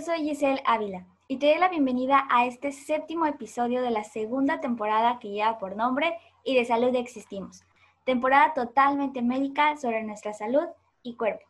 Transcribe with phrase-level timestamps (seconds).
[0.00, 4.58] soy Giselle Ávila y te doy la bienvenida a este séptimo episodio de la segunda
[4.58, 7.64] temporada que lleva por nombre Y de Salud Existimos,
[8.04, 10.64] temporada totalmente médica sobre nuestra salud
[11.02, 11.44] y cuerpo.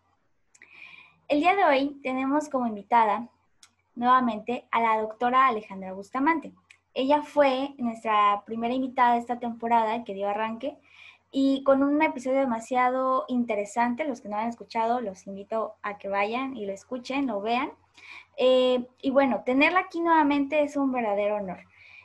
[1.28, 3.28] El día de hoy tenemos como invitada
[3.94, 6.52] nuevamente a la doctora Alejandra Bustamante.
[6.92, 10.76] Ella fue nuestra primera invitada de esta temporada que dio arranque
[11.30, 14.04] y con un episodio demasiado interesante.
[14.04, 17.70] Los que no han escuchado, los invito a que vayan y lo escuchen, lo vean.
[18.42, 21.58] Eh, y bueno, tenerla aquí nuevamente es un verdadero honor.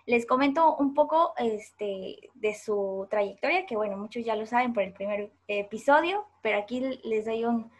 [0.06, 4.84] Les comento un poco este, de su trayectoria, que bueno, muchos ya lo saben por
[4.84, 7.72] el primer episodio, pero aquí les doy un,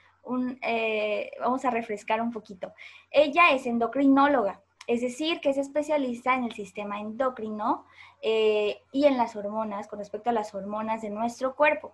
[0.62, 2.72] eh, vamos a refrescar un poquito.
[3.12, 7.86] Ella es endocrinóloga, es decir, que es especialista en el sistema endocrino
[8.22, 11.92] eh, y en las hormonas, con respecto a las hormonas de nuestro cuerpo.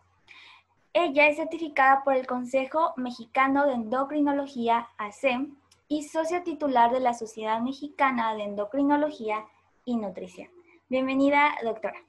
[0.93, 5.57] Ella es certificada por el Consejo Mexicano de Endocrinología, ASEM,
[5.91, 9.45] y socia titular de la Sociedad Mexicana de Endocrinología
[9.83, 10.47] y Nutrición.
[10.87, 11.99] Bienvenida, doctora.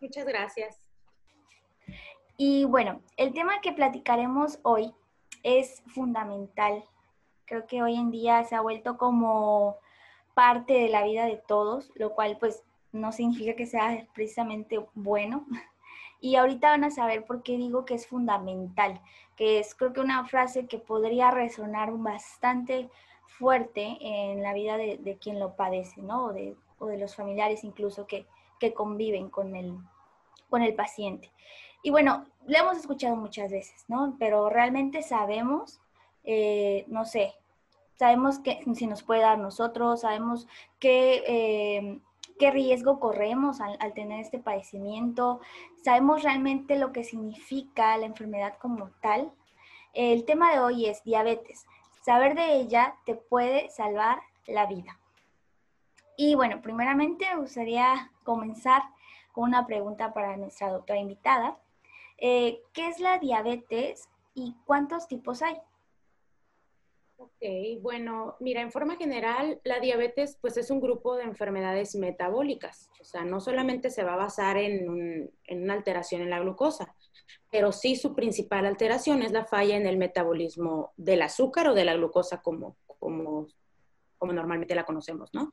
[0.00, 0.80] Muchas gracias.
[2.38, 4.94] Y bueno, el tema que platicaremos hoy
[5.42, 6.82] es fundamental.
[7.44, 9.76] Creo que hoy en día se ha vuelto como
[10.32, 15.44] parte de la vida de todos, lo cual pues no significa que sea precisamente bueno.
[16.22, 19.00] Y ahorita van a saber por qué digo que es fundamental,
[19.36, 22.90] que es creo que una frase que podría resonar bastante
[23.38, 26.26] fuerte en la vida de, quien lo padece, ¿no?
[26.26, 26.56] O de,
[26.98, 28.26] los familiares incluso que,
[28.74, 29.74] conviven con el,
[30.50, 31.30] con el paciente.
[31.82, 34.16] Y bueno, lo hemos escuchado muchas veces, ¿no?
[34.18, 35.80] Pero realmente sabemos,
[36.24, 37.32] eh, no sé,
[37.96, 40.46] sabemos que si nos puede dar nosotros, sabemos
[40.78, 42.00] qué, eh,
[42.40, 45.40] qué riesgo corremos al, tener este padecimiento,
[45.84, 49.30] sabemos realmente lo que significa la enfermedad como tal.
[49.92, 51.66] El tema de hoy es diabetes.
[52.00, 54.98] Saber de ella te puede salvar la vida.
[56.16, 58.82] Y bueno, primeramente me gustaría comenzar
[59.32, 61.58] con una pregunta para nuestra doctora invitada.
[62.18, 65.56] Eh, ¿Qué es la diabetes y cuántos tipos hay?
[67.22, 72.88] Ok, bueno, mira, en forma general, la diabetes pues es un grupo de enfermedades metabólicas,
[72.98, 76.94] o sea, no solamente se va a basar en, una alteración en la glucosa,
[77.50, 81.84] pero sí su principal alteración es la falla en el metabolismo del azúcar o de
[81.84, 83.48] la glucosa como, como,
[84.18, 85.50] como normalmente la conocemos, ¿no?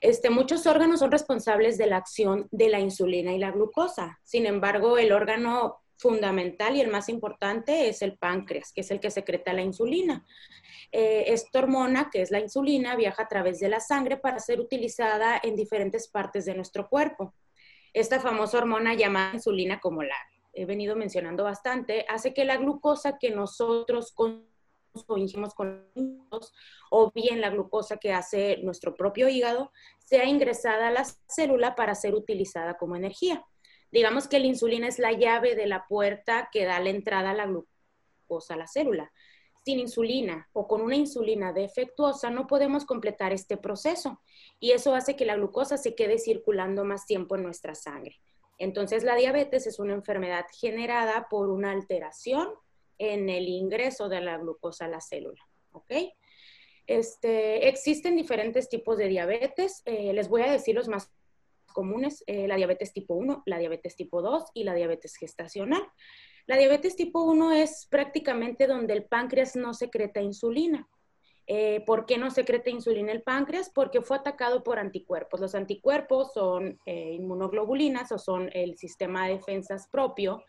[0.00, 4.46] Este, muchos órganos son responsables de la acción de la insulina y la glucosa, sin
[4.46, 9.10] embargo, el órgano fundamental y el más importante es el páncreas, que es el que
[9.10, 10.24] secreta la insulina.
[10.92, 14.60] Eh, esta hormona, que es la insulina, viaja a través de la sangre para ser
[14.60, 17.34] utilizada en diferentes partes de nuestro cuerpo.
[17.92, 20.14] Esta famosa hormona llamada insulina, como la
[20.52, 25.86] he venido mencionando bastante, hace que la glucosa que nosotros consumimos con
[26.90, 31.94] o bien la glucosa que hace nuestro propio hígado, sea ingresada a la célula para
[31.94, 33.44] ser utilizada como energía.
[33.92, 37.34] Digamos que la insulina es la llave de la puerta que da la entrada a
[37.34, 39.12] la glucosa a la célula
[39.68, 44.18] sin insulina o con una insulina defectuosa no podemos completar este proceso
[44.58, 48.16] y eso hace que la glucosa se quede circulando más tiempo en nuestra sangre.
[48.58, 52.48] Entonces la diabetes es una enfermedad generada por una alteración
[52.98, 55.40] en el ingreso de la glucosa a la célula.
[55.72, 55.92] ¿Ok?
[56.86, 59.82] Este, existen diferentes tipos de diabetes.
[59.84, 61.12] Eh, les voy a decir los más
[61.72, 65.82] comunes, eh, la diabetes tipo 1, la diabetes tipo 2 y la diabetes gestacional.
[66.46, 70.88] La diabetes tipo 1 es prácticamente donde el páncreas no secreta insulina.
[71.50, 73.70] Eh, ¿Por qué no secreta insulina el páncreas?
[73.74, 75.40] Porque fue atacado por anticuerpos.
[75.40, 80.44] Los anticuerpos son eh, inmunoglobulinas o son el sistema de defensas propio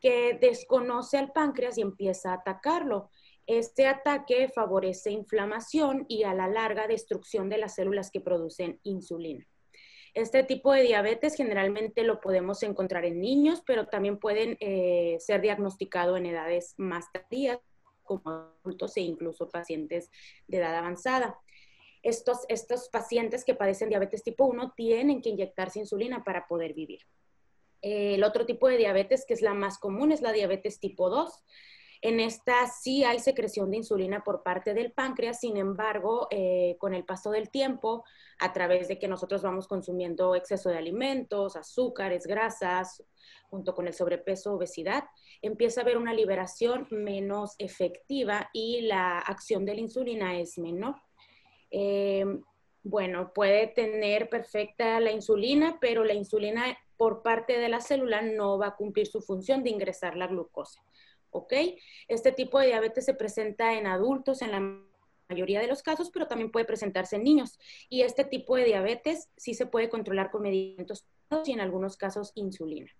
[0.00, 3.08] que desconoce al páncreas y empieza a atacarlo.
[3.46, 9.46] Este ataque favorece inflamación y a la larga destrucción de las células que producen insulina.
[10.14, 15.40] Este tipo de diabetes generalmente lo podemos encontrar en niños, pero también pueden eh, ser
[15.40, 17.60] diagnosticados en edades más tardías,
[18.02, 20.10] como adultos e incluso pacientes
[20.46, 21.38] de edad avanzada.
[22.02, 27.00] Estos, estos pacientes que padecen diabetes tipo 1 tienen que inyectarse insulina para poder vivir.
[27.80, 31.32] el otro tipo de diabetes, que es la más común, es la diabetes tipo 2.
[32.04, 36.94] En esta sí hay secreción de insulina por parte del páncreas, sin embargo, eh, con
[36.94, 38.04] el paso del tiempo,
[38.40, 43.04] a través de que nosotros vamos consumiendo exceso de alimentos, azúcares, grasas,
[43.48, 45.04] junto con el sobrepeso, obesidad,
[45.42, 50.96] empieza a haber una liberación menos efectiva y la acción de la insulina es menor.
[51.70, 52.24] Eh,
[52.82, 58.58] bueno, puede tener perfecta la insulina, pero la insulina por parte de la célula no
[58.58, 60.82] va a cumplir su función de ingresar la glucosa.
[61.32, 61.52] ¿Ok?
[62.08, 64.60] Este tipo de diabetes se presenta en adultos en la
[65.28, 67.58] mayoría de los casos, pero también puede presentarse en niños.
[67.88, 71.06] Y este tipo de diabetes sí se puede controlar con medicamentos
[71.44, 72.90] y en algunos casos insulina.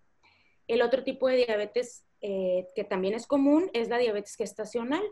[0.67, 5.03] El otro tipo de diabetes eh, que también es común es la diabetes gestacional.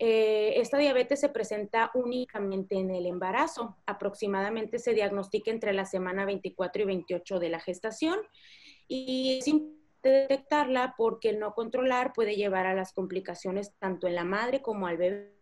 [0.00, 3.76] Eh, esta diabetes se presenta únicamente en el embarazo.
[3.86, 8.18] Aproximadamente se diagnostica entre la semana 24 y 28 de la gestación
[8.86, 14.24] y es importante detectarla porque no controlar puede llevar a las complicaciones tanto en la
[14.24, 15.38] madre como al bebé.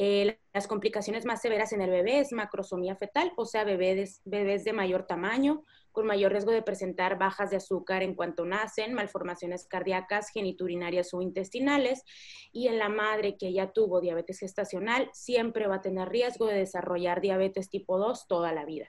[0.00, 4.62] Eh, las complicaciones más severas en el bebé es macrosomía fetal, o sea, bebés, bebés
[4.62, 9.66] de mayor tamaño, con mayor riesgo de presentar bajas de azúcar en cuanto nacen, malformaciones
[9.66, 12.04] cardíacas, geniturinarias o intestinales.
[12.52, 16.58] Y en la madre que ya tuvo diabetes gestacional, siempre va a tener riesgo de
[16.58, 18.88] desarrollar diabetes tipo 2 toda la vida.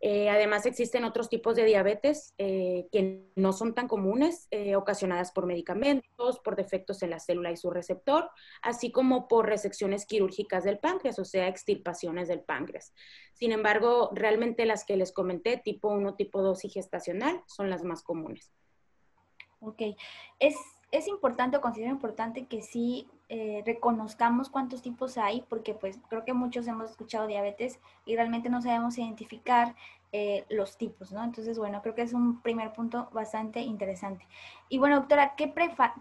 [0.00, 5.32] Eh, además, existen otros tipos de diabetes eh, que no son tan comunes, eh, ocasionadas
[5.32, 8.30] por medicamentos, por defectos en la célula y su receptor,
[8.62, 12.94] así como por resecciones quirúrgicas del páncreas, o sea, extirpaciones del páncreas.
[13.34, 17.82] Sin embargo, realmente las que les comenté, tipo 1, tipo 2 y gestacional, son las
[17.82, 18.52] más comunes.
[19.60, 19.82] Ok.
[20.38, 20.54] Es,
[20.92, 23.08] es importante o considero importante que sí
[23.64, 28.62] reconozcamos cuántos tipos hay, porque pues creo que muchos hemos escuchado diabetes y realmente no
[28.62, 29.74] sabemos identificar
[30.10, 31.22] eh, los tipos, ¿no?
[31.22, 34.26] Entonces, bueno, creo que es un primer punto bastante interesante.
[34.70, 35.52] Y bueno, doctora, ¿qué,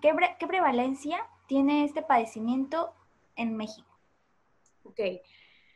[0.01, 2.93] qué, prevalencia tiene este padecimiento
[3.35, 3.89] en México?
[4.83, 5.01] Ok.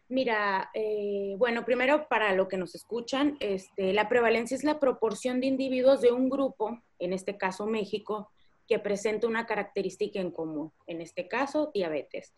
[0.08, 5.42] Mira, eh, bueno, primero para lo que nos escuchan, este, la prevalencia es la proporción
[5.42, 8.32] de individuos de un grupo, en este caso México,
[8.68, 12.34] que presenta una característica en común, en este caso diabetes.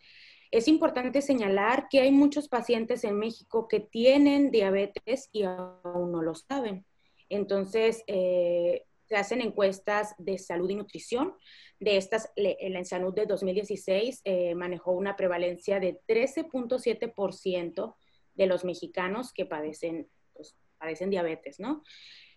[0.50, 6.22] Es importante señalar que hay muchos pacientes en México que tienen diabetes y aún no
[6.22, 6.86] lo saben.
[7.28, 11.34] Entonces, eh, se hacen encuestas de salud y nutrición.
[11.80, 17.96] De estas, en Salud de 2016 eh, manejó una prevalencia de 13.7%
[18.34, 21.82] de los mexicanos que padecen, pues, padecen diabetes, ¿no?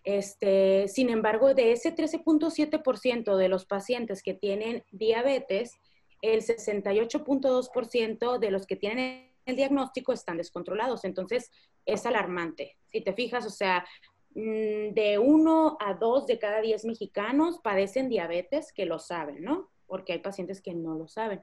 [0.08, 5.78] Este, sin embargo, de ese 13.7% de los pacientes que tienen diabetes,
[6.22, 11.04] el 68.2% de los que tienen el diagnóstico están descontrolados.
[11.04, 11.50] Entonces,
[11.84, 12.78] es alarmante.
[12.86, 13.84] Si te fijas, o sea,
[14.30, 19.70] mm, de uno a dos de cada diez mexicanos padecen diabetes, que lo saben, ¿no?
[19.86, 21.42] Porque hay pacientes que no lo saben.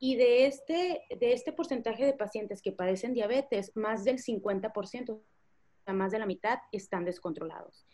[0.00, 5.20] Y de este, de este porcentaje de pacientes que padecen diabetes, más del 50%, o
[5.20, 5.31] sea,
[5.86, 7.86] más de la mitad, están descontrolados.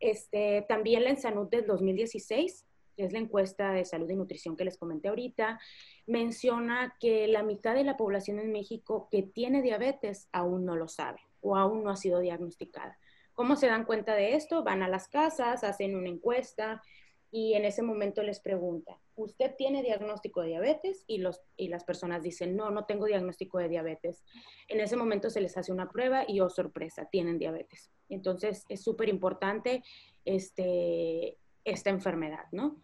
[0.00, 2.66] Este, también la ENSANUD del 2016
[2.96, 5.60] que es la encuesta de salud y nutrición que les comenté ahorita,
[6.06, 10.88] menciona que la mitad de la población en México que tiene diabetes aún no lo
[10.88, 12.98] sabe o aún no ha sido diagnosticada.
[13.34, 14.62] ¿Cómo se dan cuenta de esto?
[14.62, 16.82] Van a las casas, hacen una encuesta
[17.30, 21.04] y en ese momento les pregunta, ¿usted tiene diagnóstico de diabetes?
[21.06, 24.24] Y, los, y las personas dicen, no, no tengo diagnóstico de diabetes.
[24.68, 27.90] En ese momento se les hace una prueba y, oh sorpresa, tienen diabetes.
[28.08, 29.82] Entonces es súper importante
[30.24, 32.80] este, esta enfermedad, ¿no?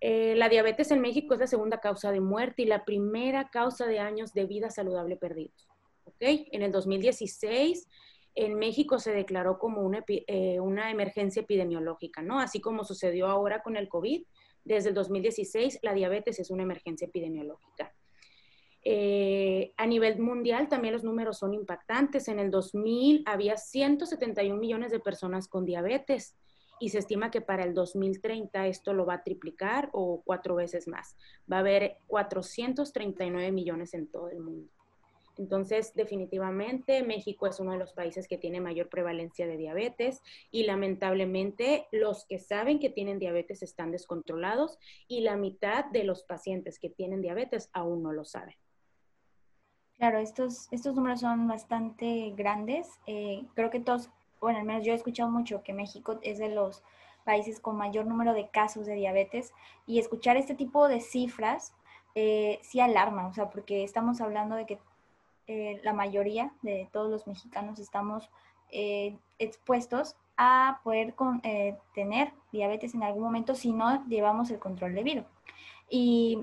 [0.00, 3.86] Eh, la diabetes en México es la segunda causa de muerte y la primera causa
[3.86, 5.66] de años de vida saludable perdidos.
[6.04, 6.16] ¿Ok?
[6.20, 7.88] En el 2016,
[8.34, 12.40] en México se declaró como una, eh, una emergencia epidemiológica, ¿no?
[12.40, 14.24] Así como sucedió ahora con el COVID.
[14.64, 17.94] Desde el 2016, la diabetes es una emergencia epidemiológica.
[18.86, 22.28] Eh, a nivel mundial también los números son impactantes.
[22.28, 26.36] En el 2000 había 171 millones de personas con diabetes
[26.80, 30.88] y se estima que para el 2030 esto lo va a triplicar o cuatro veces
[30.88, 31.16] más.
[31.50, 34.73] Va a haber 439 millones en todo el mundo.
[35.36, 40.64] Entonces, definitivamente México es uno de los países que tiene mayor prevalencia de diabetes y
[40.64, 46.78] lamentablemente los que saben que tienen diabetes están descontrolados y la mitad de los pacientes
[46.78, 48.54] que tienen diabetes aún no lo saben.
[49.96, 52.88] Claro, estos, estos números son bastante grandes.
[53.06, 54.10] Eh, creo que todos
[54.44, 56.82] bueno, al menos yo he escuchado mucho que México es de los
[57.24, 59.54] países con mayor número de casos de diabetes
[59.86, 61.74] y escuchar este tipo de cifras
[62.14, 64.78] eh, sí alarma, o sea, porque estamos hablando de que
[65.46, 68.30] eh, la mayoría de todos los mexicanos estamos
[68.70, 71.14] eh, expuestos a poder
[71.94, 75.24] tener diabetes en algún momento si no llevamos el control debido.
[75.88, 76.40] Y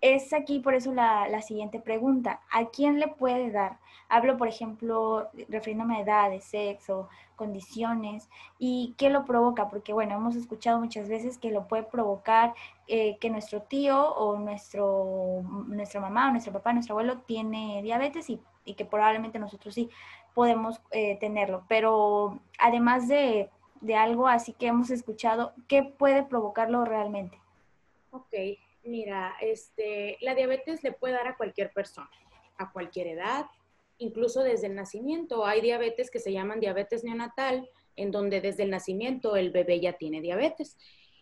[0.00, 2.40] es aquí por eso la, la, siguiente pregunta.
[2.50, 3.78] ¿A quién le puede dar?
[4.08, 8.28] Hablo, por ejemplo, refiriéndome a edades, sexo, condiciones
[8.58, 12.54] y qué lo provoca, porque bueno, hemos escuchado muchas veces que lo puede provocar
[12.86, 18.28] eh, que nuestro tío o nuestro, nuestra mamá o nuestro papá, nuestro abuelo tiene diabetes
[18.30, 19.90] y, y que probablemente nosotros sí
[20.34, 21.64] podemos eh, tenerlo.
[21.68, 27.38] Pero además de, de algo así que hemos escuchado, ¿qué puede provocarlo realmente?
[28.10, 28.34] Ok,
[28.82, 32.10] Mira, este, la diabetes le puede dar a cualquier persona.
[32.58, 33.46] a cualquier edad,
[33.96, 35.46] incluso desde el nacimiento.
[35.46, 39.94] Hay diabetes que se llaman diabetes neonatal, en donde desde el nacimiento el bebé ya
[39.94, 40.76] tiene diabetes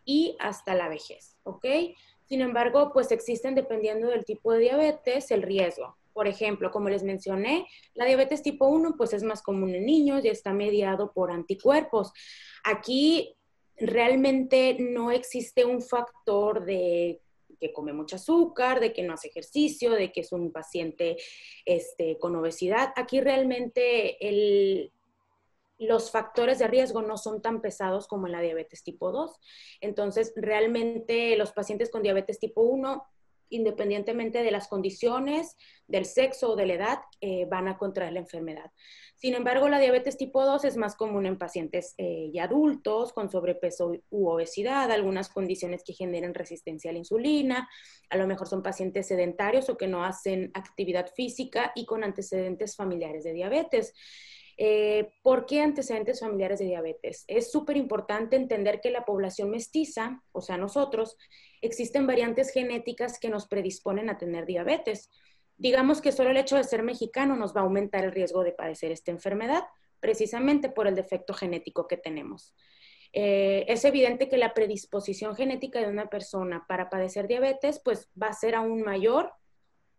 [0.05, 1.65] y hasta la vejez, ¿ok?
[2.25, 5.97] Sin embargo, pues existen, dependiendo del tipo de diabetes, el riesgo.
[6.13, 10.25] Por ejemplo, como les mencioné, la diabetes tipo 1 pues es más común en niños
[10.25, 12.13] y está mediado por anticuerpos.
[12.65, 13.37] Aquí
[13.77, 17.21] realmente no existe un factor de
[17.59, 21.17] que come mucho azúcar, de que no hace ejercicio, de que es un paciente
[21.65, 22.93] este, con obesidad.
[22.97, 24.93] Aquí realmente el,
[25.79, 29.39] los factores de riesgo no son tan pesados como en la diabetes tipo 2.
[29.81, 33.07] Entonces, realmente los pacientes con diabetes tipo 1,
[33.51, 38.21] independientemente de las condiciones, del sexo o de la edad, eh, van a contraer la
[38.21, 38.71] enfermedad.
[39.17, 43.31] Sin embargo, la diabetes tipo 2 es más común en pacientes eh, y adultos con
[43.31, 47.69] sobrepeso u obesidad, algunas condiciones que generan resistencia a la insulina,
[48.11, 52.77] a lo mejor son pacientes sedentarios o que no hacen actividad física y con antecedentes
[52.77, 53.93] familiares de diabetes.
[54.61, 57.25] Eh, ¿Por qué antecedentes familiares de diabetes?
[57.29, 61.17] Es súper importante entender que la población mestiza, o sea, nosotros,
[61.63, 65.11] existen variantes genéticas que nos predisponen a tener diabetes.
[65.57, 68.51] Digamos que solo el hecho de ser mexicano nos va a aumentar el riesgo de
[68.51, 69.63] padecer esta enfermedad,
[70.01, 72.53] precisamente por el defecto genético que tenemos.
[73.13, 78.27] Eh, es evidente que la predisposición genética de una persona para padecer diabetes, pues va
[78.27, 79.33] a ser aún mayor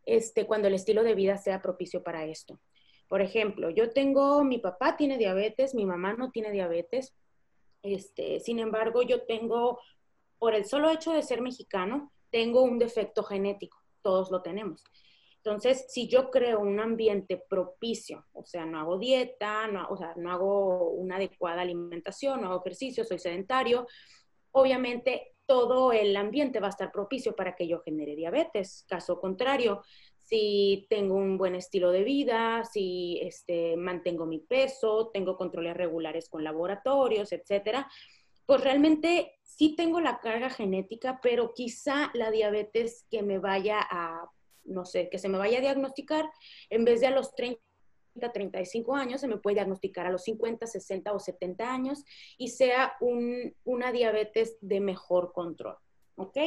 [0.06, 2.60] este, cuando el estilo de vida sea propicio para esto.
[3.10, 7.14] Por ejemplo, yo tengo, mi papá tiene diabetes, mi mamá no tiene diabetes,
[7.82, 9.82] este, sin embargo, yo tengo,
[10.38, 14.84] por el solo hecho de ser mexicano, tengo un defecto genético, todos lo tenemos.
[15.38, 20.14] Entonces, si yo creo un ambiente propicio, o sea, no hago dieta, no, o sea,
[20.16, 23.88] no hago una adecuada alimentación, no hago ejercicio, soy sedentario,
[24.52, 28.86] obviamente todo el ambiente va a estar propicio para que yo genere diabetes.
[28.88, 29.82] Caso contrario,
[30.30, 36.30] si tengo un buen estilo de vida, si este, mantengo mi peso, tengo controles regulares
[36.30, 37.90] con laboratorios, etcétera,
[38.46, 44.30] pues realmente sí tengo la carga genética, pero quizá la diabetes que me vaya a,
[44.66, 46.30] no sé, que se me vaya a diagnosticar,
[46.70, 47.60] en vez de a los 30,
[48.32, 52.06] 35 años, se me puede diagnosticar a los 50, 60 o 70 años
[52.38, 55.78] y sea una diabetes de mejor control.
[56.18, 56.38] ¿Ok?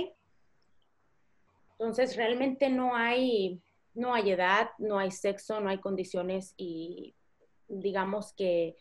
[1.72, 3.60] Entonces, realmente no hay,
[3.94, 7.14] no hay edad, no hay sexo, no hay condiciones y
[7.68, 8.76] digamos que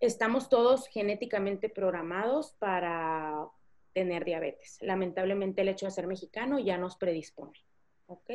[0.00, 3.48] estamos todos genéticamente programados para
[3.92, 4.78] tener diabetes.
[4.80, 7.58] Lamentablemente el hecho de ser mexicano ya nos predispone.
[8.06, 8.30] ¿Ok?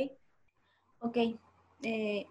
[1.00, 1.18] Ok.
[1.84, 2.26] Eh,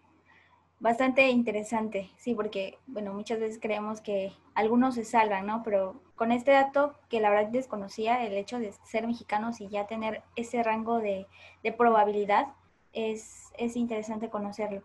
[0.80, 5.62] bastante interesante, sí, porque, bueno, muchas veces creemos que algunos se salvan, ¿no?
[5.62, 9.86] Pero con este dato que la verdad desconocía, el hecho de ser mexicanos y ya
[9.86, 11.26] tener ese rango de,
[11.62, 12.48] de probabilidad,
[12.96, 14.82] es, es interesante conocerlo.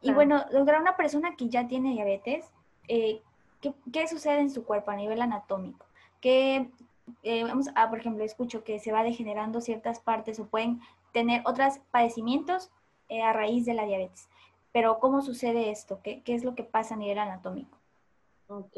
[0.00, 2.46] Y bueno, lograr una persona que ya tiene diabetes,
[2.86, 3.20] eh,
[3.60, 5.84] ¿qué, ¿qué, sucede en su cuerpo a nivel anatómico?
[6.20, 6.70] Que,
[7.24, 10.80] eh, vamos a, por ejemplo, escucho que se va degenerando ciertas partes o pueden
[11.12, 12.70] tener otros padecimientos
[13.08, 14.28] eh, a raíz de la diabetes.
[14.72, 16.00] Pero ¿cómo sucede esto?
[16.02, 17.76] ¿Qué, ¿Qué, es lo que pasa a nivel anatómico?
[18.46, 18.76] Ok,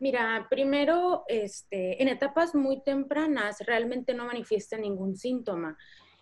[0.00, 5.78] mira, primero, este, en etapas muy tempranas realmente no manifiesta ningún síntoma.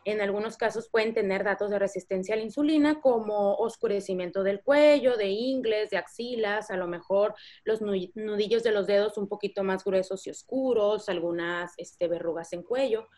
[0.07, 5.17] En algunos casos pueden tener datos de resistencia a la insulina como oscurecimiento del cuello,
[5.17, 7.35] de ingles, de axilas, a lo mejor
[7.65, 12.63] los nudillos de los dedos un poquito más gruesos y oscuros, algunas este, verrugas en
[12.63, 13.09] cuello.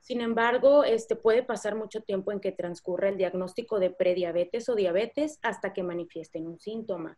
[0.00, 4.74] Sin embargo, este, puede pasar mucho tiempo en que transcurre el diagnóstico de prediabetes o
[4.74, 7.16] diabetes hasta que manifiesten un síntoma.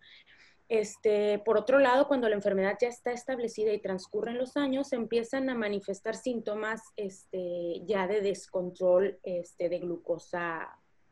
[0.68, 5.48] Este, por otro lado, cuando la enfermedad ya está establecida y transcurren los años, empiezan
[5.48, 10.68] a manifestar síntomas este, ya de descontrol este, de glucosa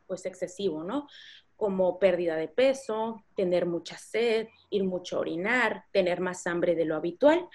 [0.07, 1.07] pues excesivo, ¿no?
[1.55, 6.85] Como pérdida de peso, tener mucha sed, ir mucho a orinar, tener más hambre de
[6.85, 7.47] lo habitual.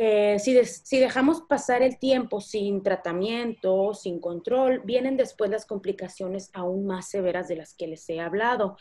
[0.00, 0.54] Eh, si,
[1.00, 7.48] dejamos pasar el tiempo sin tratamiento, sin control, vienen después las complicaciones aún más severas
[7.48, 8.76] de las que les he hablado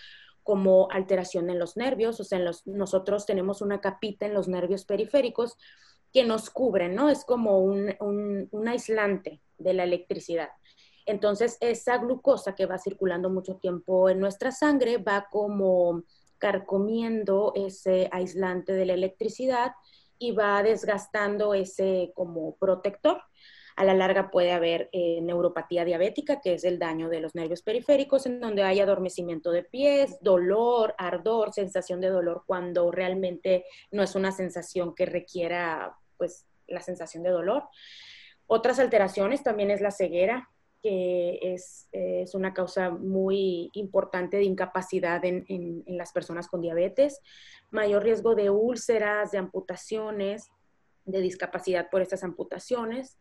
[0.48, 5.58] como alteración en los nervios, o sea, nosotros tenemos una capita en los nervios periféricos
[6.14, 7.10] que nos cubren, ¿no?
[7.10, 10.48] Es como un, un, aislante de la electricidad.
[11.06, 16.04] Entonces, esa glucosa que va circulando mucho tiempo en nuestra sangre va como
[16.38, 19.74] carcomiendo ese aislante de la electricidad
[20.18, 23.22] y va desgastando ese como protector
[23.78, 27.62] a la larga puede haber eh, neuropatía diabética, que es el daño de los nervios
[27.62, 34.02] periféricos, en donde hay adormecimiento de pies, dolor, ardor, sensación de dolor, cuando realmente no
[34.02, 37.66] es una sensación que requiera, pues, la sensación de dolor.
[38.48, 40.50] Otras alteraciones también es la ceguera,
[40.82, 47.22] que es, es, una causa muy importante de incapacidad en, en, las personas con diabetes,
[47.70, 50.50] mayor riesgo de úlceras, de amputaciones,
[51.08, 53.18] de discapacidad por estas amputaciones.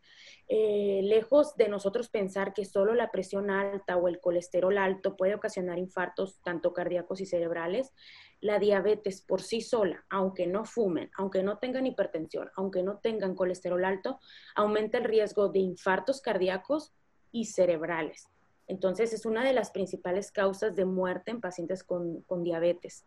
[0.48, 5.34] Eh, lejos de nosotros pensar que solo la presión alta o el colesterol alto puede
[5.34, 7.92] ocasionar infartos tanto cardíacos y cerebrales,
[8.40, 13.34] la diabetes por sí sola, aunque no fumen, aunque no tengan hipertensión, aunque no tengan
[13.34, 14.18] colesterol alto,
[14.54, 16.92] aumenta el riesgo de infartos cardíacos
[17.32, 18.28] y cerebrales.
[18.68, 23.04] Entonces es una de las principales causas de muerte en pacientes con, diabetes.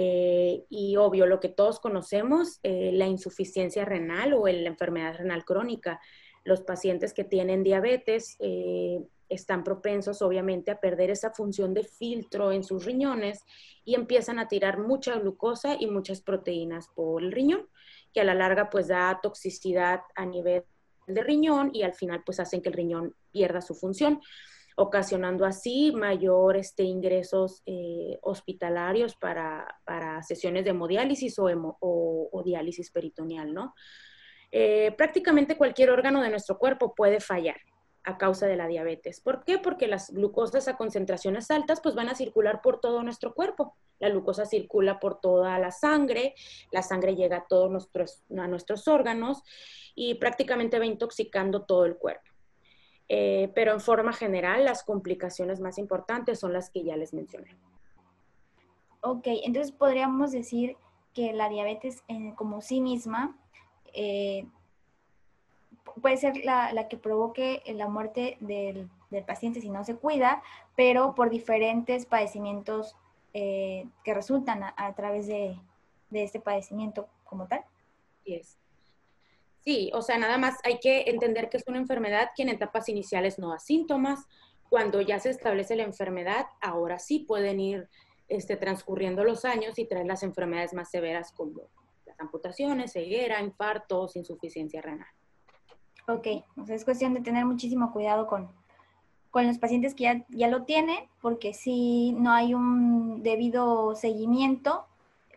[0.00, 5.44] Eh, y obvio, lo que todos conocemos, eh, la insuficiencia renal o la enfermedad renal
[5.44, 6.00] crónica.
[6.44, 12.52] Los pacientes que tienen diabetes eh, están propensos obviamente a perder esa función de filtro
[12.52, 13.40] en sus riñones
[13.84, 17.66] y empiezan a tirar mucha glucosa y muchas proteínas por el riñón,
[18.14, 20.62] que a la larga pues da toxicidad a nivel
[21.08, 24.20] de riñón y al final pues hacen que el riñón pierda su función,
[24.78, 29.66] ocasionando así mayor este, ingresos eh, hospitalarios para,
[30.22, 33.74] sesiones de hemodiálisis o, diálisis peritoneal, ¿no?
[34.52, 37.56] Eh, prácticamente cualquier órgano de nuestro cuerpo puede fallar
[38.04, 39.20] a causa de la diabetes.
[39.20, 39.58] ¿Por qué?
[39.58, 43.76] Porque las glucosas a concentraciones altas pues van a circular por todo nuestro cuerpo.
[43.98, 46.34] La glucosa circula por toda la sangre,
[46.70, 49.42] la sangre llega a todos nuestros, a nuestros órganos
[49.96, 52.37] y prácticamente va intoxicando todo el cuerpo.
[53.08, 57.56] Eh, pero en forma general, las complicaciones más importantes son las que ya les mencioné.
[59.00, 60.76] Ok, entonces podríamos decir
[61.14, 63.36] que la diabetes en, como sí misma
[63.94, 64.46] eh,
[66.00, 68.90] puede ser la, que provoque la muerte del,
[69.26, 70.42] paciente si no se cuida,
[70.76, 72.94] pero por diferentes padecimientos
[73.32, 75.58] eh, que resultan a, través de,
[76.12, 77.64] este padecimiento como tal.
[79.68, 82.88] Sí, o sea, nada más hay que entender que es una enfermedad que en etapas
[82.88, 84.26] iniciales no da síntomas.
[84.70, 87.86] Cuando ya se establece la enfermedad, ahora sí pueden ir
[88.28, 91.68] este, transcurriendo los años y traer las enfermedades más severas como
[92.06, 95.10] las amputaciones, ceguera, infartos, insuficiencia renal.
[96.06, 98.50] Ok, o sea, es cuestión de tener muchísimo cuidado con,
[99.34, 104.86] los pacientes que ya, ya lo tienen, porque si no hay un debido seguimiento,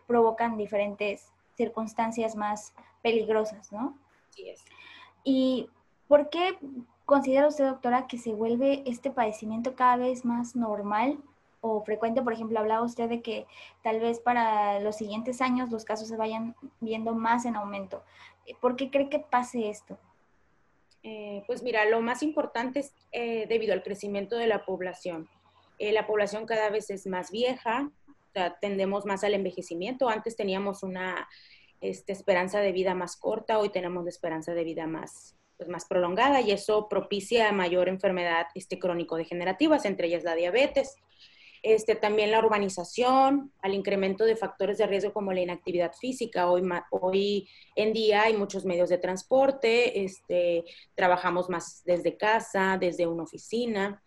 [0.06, 4.00] provocan diferentes circunstancias más peligrosas, ¿no?
[4.34, 4.64] Sí es.
[5.24, 5.68] ¿Y
[6.08, 6.58] por qué
[7.04, 11.18] considera usted, doctora, que se vuelve este padecimiento cada vez más normal
[11.60, 12.22] o frecuente?
[12.22, 13.46] Por ejemplo, hablaba usted de que
[13.82, 18.02] tal vez para los siguientes años los casos se vayan viendo más en aumento.
[18.60, 19.98] ¿Por qué cree que pase esto?
[21.04, 25.28] Eh, pues mira, lo más importante es eh, debido al crecimiento de la población.
[25.78, 30.08] Eh, la población cada vez es más vieja, o sea, tendemos más al envejecimiento.
[30.08, 31.28] Antes teníamos una
[31.82, 35.84] este, esperanza de vida más corta, hoy tenemos una esperanza de vida más, pues, más
[35.84, 40.96] prolongada y eso propicia mayor enfermedad este, crónico-degenerativas, entre ellas la diabetes.
[41.64, 46.50] Este, también la urbanización, al incremento de factores de riesgo como la inactividad física.
[46.50, 50.64] Hoy, hoy en día hay muchos medios de transporte, este,
[50.94, 54.02] trabajamos más desde casa, desde una oficina,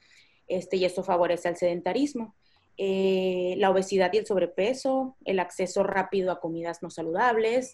[0.48, 2.36] este, y eso favorece al sedentarismo.
[2.78, 7.74] Eh, la obesidad y el sobrepeso, el acceso rápido a comidas no saludables,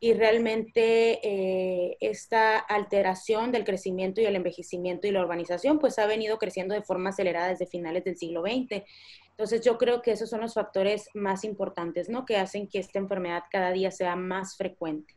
[0.00, 6.06] y realmente eh, esta alteración del crecimiento y el envejecimiento y la urbanización pues ha
[6.06, 8.84] venido creciendo de forma acelerada desde finales del siglo XX.
[9.30, 12.24] Entonces yo creo que esos son los factores más importantes, ¿no?
[12.24, 15.14] Que hacen que esta enfermedad cada día sea más frecuente.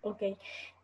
[0.00, 0.22] Ok.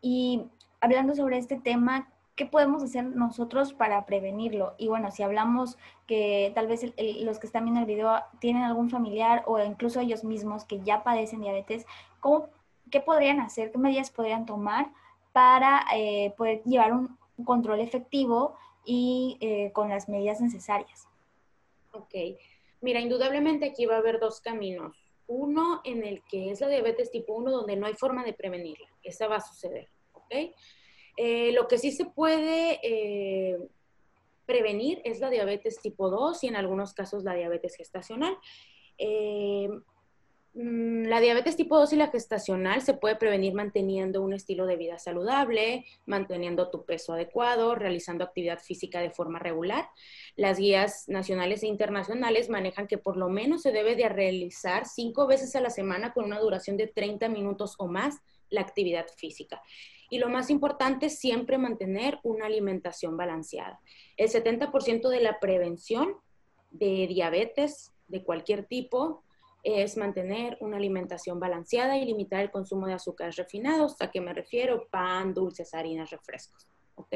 [0.01, 0.43] Y
[0.79, 4.73] hablando sobre este tema, ¿qué podemos hacer nosotros para prevenirlo?
[4.77, 6.85] Y bueno, si hablamos que tal vez
[7.21, 11.03] los que están viendo el video tienen algún familiar o incluso ellos mismos que ya
[11.03, 11.85] padecen diabetes,
[12.21, 12.47] ¿cómo
[12.89, 13.73] ¿qué podrían hacer?
[13.73, 14.89] ¿Qué medidas podrían tomar
[15.33, 21.09] para eh, poder llevar un control efectivo y eh, con las medidas necesarias?
[21.91, 22.39] Ok.
[22.79, 24.95] Mira, indudablemente aquí va a haber dos caminos.
[25.27, 28.87] Uno en el que es la diabetes tipo 1, donde no hay forma de prevenirla.
[29.03, 29.89] Esa va a suceder.
[30.13, 30.55] ¿ok?
[31.17, 32.79] Eh, lo que sí se puede
[34.45, 38.37] prevenir es la diabetes tipo 2 y en algunos casos la diabetes gestacional.
[40.53, 44.77] Mm, la diabetes tipo 2 y la gestacional se puede prevenir manteniendo un estilo de
[44.77, 49.89] vida saludable, manteniendo tu peso adecuado, realizando actividad física de forma regular.
[50.35, 55.27] Las guías nacionales e internacionales manejan que por lo menos se debe de realizar cinco
[55.27, 58.17] veces a la semana con una duración de 30 minutos o más
[58.49, 59.61] la actividad física.
[60.09, 63.79] Y lo más importante siempre mantener una alimentación balanceada.
[64.17, 66.15] El 70% de la prevención
[66.71, 69.23] de diabetes de cualquier tipo
[69.63, 74.01] es mantener una alimentación balanceada y limitar el consumo de azúcares refinados.
[74.01, 74.87] ¿A qué me refiero?
[74.89, 76.67] Pan, dulces, harinas, refrescos.
[76.95, 77.13] ¿Ok?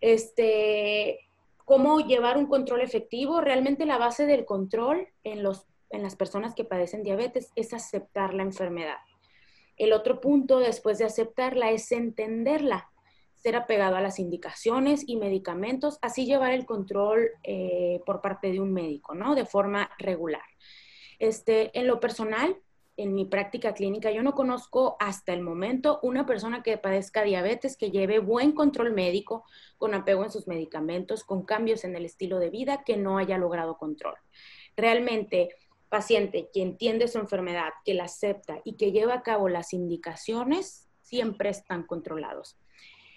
[0.00, 1.28] Este,
[1.64, 3.40] ¿Cómo llevar un control efectivo?
[3.40, 8.32] Realmente la base del control en, los, en las personas que padecen diabetes es aceptar
[8.34, 8.96] la enfermedad.
[9.78, 12.90] El otro punto después de aceptarla es entenderla,
[13.36, 18.60] ser apegado a las indicaciones y medicamentos, así llevar el control eh, por parte de
[18.60, 19.34] un médico, ¿no?
[19.34, 20.42] De forma regular.
[21.20, 22.56] Este, en lo personal,
[22.96, 27.76] en mi práctica clínica, yo no conozco hasta el momento una persona que padezca diabetes
[27.76, 29.44] que lleve buen control médico,
[29.76, 33.38] con apego en sus medicamentos, con cambios en el estilo de vida, que no haya
[33.38, 34.16] logrado control.
[34.76, 35.50] Realmente,
[35.88, 40.88] paciente que entiende su enfermedad, que la acepta y que lleva a cabo las indicaciones,
[41.02, 42.58] siempre están controlados.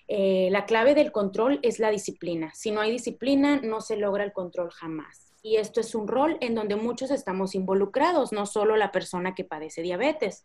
[0.08, 2.52] Eh, la clave del control es la disciplina.
[2.54, 6.38] Si no hay disciplina, no se logra el control jamás y esto es un rol
[6.42, 10.44] en donde muchos estamos involucrados, no solo la persona que padece diabetes.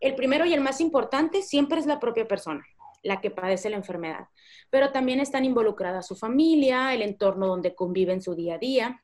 [0.00, 2.64] El primero y el más importante siempre es la propia persona,
[3.02, 4.28] la que padece la enfermedad,
[4.70, 9.02] pero también están involucradas su familia, el entorno donde convive en su día a día,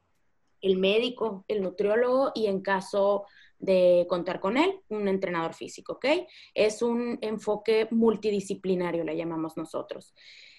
[0.61, 3.27] el médico, el nutriólogo y en caso
[3.59, 6.07] de contar con él, un entrenador físico, ¿ok?
[6.55, 10.15] Es un enfoque multidisciplinario, le llamamos nosotros.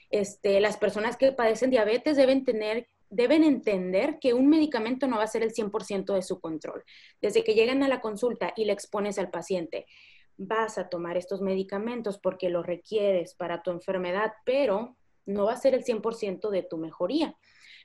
[0.10, 5.24] Este, las personas que padecen diabetes deben tener deben entender que un medicamento no va
[5.24, 6.84] a ser el 100% de su control.
[7.22, 9.88] Desde que llegan a la consulta y le expones al paciente,
[10.38, 15.58] vas a tomar estos medicamentos porque los requieres para tu enfermedad, pero no va a
[15.58, 17.36] ser el 100% de tu mejoría.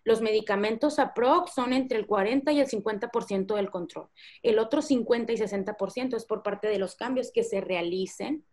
[0.04, 4.08] Los medicamentos APROX son entre el 40 y el 50% del control.
[4.42, 8.44] El otro 50 y 60% es por parte de los cambios que se realicen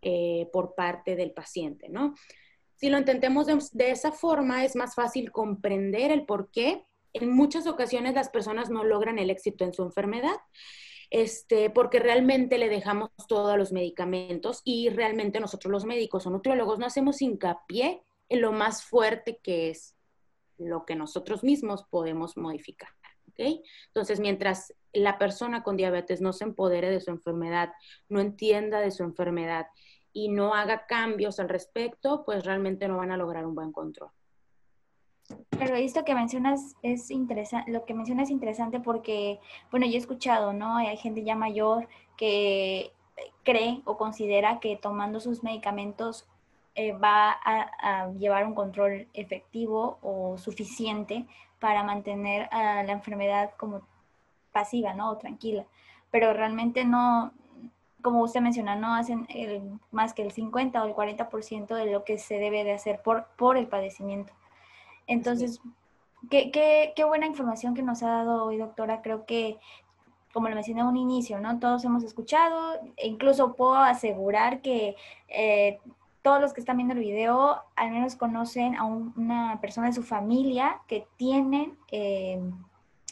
[0.00, 2.14] eh, por parte del paciente, ¿no?
[2.76, 7.66] Si lo intentemos de, esa forma, es más fácil comprender el por qué en muchas
[7.66, 10.36] ocasiones las personas no logran el éxito en su enfermedad.
[11.10, 16.78] Este, porque realmente le dejamos todos los medicamentos y realmente nosotros los médicos o nutriólogos
[16.78, 19.97] no hacemos hincapié en lo más fuerte que es
[20.58, 22.90] lo que nosotros mismos podemos modificar.
[23.30, 23.62] ¿okay?
[23.86, 27.72] Entonces, mientras la persona con diabetes no se empodere de su enfermedad,
[28.08, 29.66] no entienda de su enfermedad
[30.12, 34.10] y no haga cambios al respecto, pues realmente no van a lograr un buen control.
[35.50, 39.40] Pero esto que mencionas es interesante, lo que mencionas es interesante porque,
[39.70, 40.76] bueno, yo he escuchado, ¿no?
[40.76, 42.92] Hay gente ya mayor que
[43.44, 46.26] cree o considera que tomando sus medicamentos
[46.78, 51.26] eh, va a, llevar un control efectivo o suficiente
[51.58, 53.82] para mantener a la enfermedad como
[54.52, 55.10] pasiva, ¿no?
[55.10, 55.66] O tranquila.
[56.12, 57.32] Pero realmente no,
[58.00, 59.26] como usted menciona, no hacen
[59.90, 63.26] más que el 50 o el 40% de lo que se debe de hacer por,
[63.36, 64.32] por el padecimiento.
[65.08, 65.60] Entonces,
[66.30, 69.02] qué, qué, qué, buena información que nos ha dado hoy, doctora.
[69.02, 69.58] Creo que,
[70.32, 71.58] como lo mencioné a un inicio, ¿no?
[71.58, 74.94] Todos hemos escuchado, e incluso puedo asegurar que
[75.26, 75.80] eh,
[76.22, 80.02] todos los que están viendo el video al menos conocen a una persona de su
[80.02, 82.40] familia que tiene eh,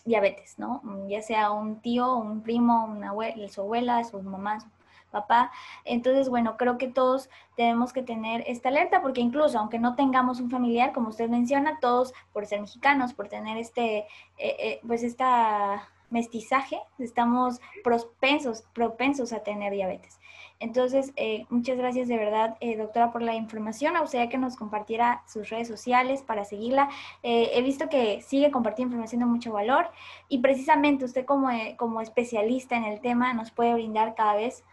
[0.05, 0.83] diabetes, ¿no?
[1.09, 4.69] Ya sea un tío, un primo, una abuela, su abuela, su mamá, su
[5.11, 5.51] papá.
[5.85, 10.41] Entonces, bueno, creo que todos tenemos que tener esta alerta porque incluso aunque no tengamos
[10.41, 14.07] un familiar, como usted menciona, todos por ser mexicanos, por tener este, eh,
[14.39, 20.19] eh, pues esta mestizaje, estamos propensos, propensos a tener diabetes.
[20.59, 23.95] Entonces, eh, muchas gracias de verdad, doctora, por la información.
[23.95, 26.89] A usted que nos compartiera sus redes sociales para seguirla.
[27.23, 29.91] he visto que sigue compartiendo información de mucho valor
[30.29, 34.65] y precisamente usted como, como especialista en el tema nos puede brindar cada vez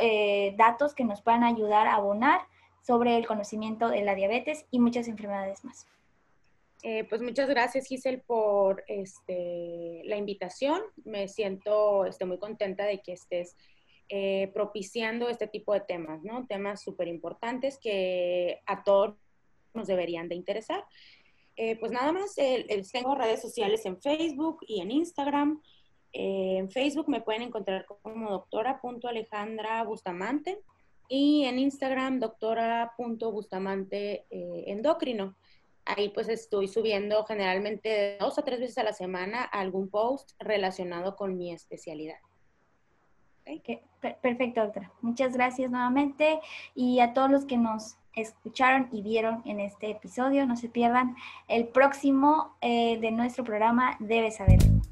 [0.00, 2.42] eh, datos que nos puedan ayudar a abonar
[2.80, 5.86] sobre el conocimiento de la diabetes y muchas enfermedades más.
[6.82, 10.80] Eh, pues muchas gracias, Giselle, por este, la invitación.
[11.04, 13.56] Me siento este, muy contenta de que estés
[14.08, 16.46] eh, propiciando este tipo de temas, ¿no?
[16.46, 19.16] Temas súper importantes que a todos
[19.74, 20.84] nos deberían de interesar.
[21.80, 22.34] pues nada más,
[22.92, 25.62] tengo redes sociales en Facebook y en Instagram.
[26.12, 30.60] Eh, en Facebook me pueden encontrar como doctora.alejandra Bustamante
[31.08, 35.34] y en Instagram doctora.bustamante eh, endocrino.
[35.84, 41.16] Ahí pues estoy subiendo generalmente dos a tres veces a la semana algún post relacionado
[41.16, 42.18] con mi especialidad.
[44.22, 44.92] Perfecto, doctora.
[45.00, 46.40] Muchas gracias nuevamente
[46.74, 51.16] y a todos los que nos escucharon y vieron en este episodio, no se pierdan
[51.48, 54.82] el próximo eh, de nuestro programa Debes Saberlo.